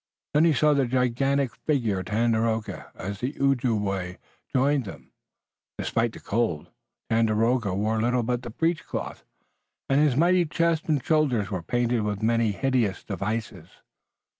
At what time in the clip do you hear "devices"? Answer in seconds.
13.03-13.67